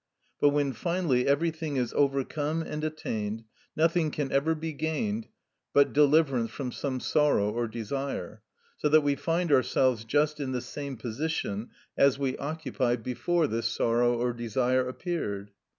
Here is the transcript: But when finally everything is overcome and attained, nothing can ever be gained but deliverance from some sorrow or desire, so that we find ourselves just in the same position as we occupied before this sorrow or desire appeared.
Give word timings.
But 0.39 0.49
when 0.49 0.73
finally 0.73 1.27
everything 1.27 1.75
is 1.75 1.93
overcome 1.93 2.63
and 2.63 2.83
attained, 2.83 3.43
nothing 3.75 4.09
can 4.09 4.31
ever 4.31 4.55
be 4.55 4.73
gained 4.73 5.27
but 5.73 5.93
deliverance 5.93 6.49
from 6.49 6.71
some 6.71 6.99
sorrow 6.99 7.51
or 7.51 7.67
desire, 7.67 8.41
so 8.77 8.89
that 8.89 9.01
we 9.01 9.13
find 9.13 9.51
ourselves 9.51 10.03
just 10.03 10.39
in 10.39 10.53
the 10.53 10.61
same 10.61 10.97
position 10.97 11.69
as 11.95 12.17
we 12.17 12.35
occupied 12.37 13.03
before 13.03 13.45
this 13.45 13.67
sorrow 13.67 14.17
or 14.17 14.33
desire 14.33 14.87
appeared. 14.89 15.51